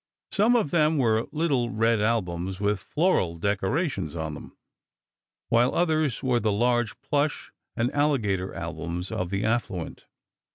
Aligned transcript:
Some 0.31 0.55
of 0.55 0.71
them 0.71 0.97
were 0.97 1.27
little 1.31 1.69
red 1.69 2.01
albums 2.01 2.59
with 2.59 2.79
floral 2.79 3.37
decorations 3.37 4.15
on 4.15 4.33
them, 4.33 4.57
while 5.49 5.75
others 5.75 6.23
were 6.23 6.39
the 6.39 6.51
large 6.51 6.99
plush 7.01 7.51
and 7.75 7.93
alligator 7.93 8.51
albums 8.51 9.11
of 9.11 9.29
the 9.29 9.45
affluent. 9.45 10.07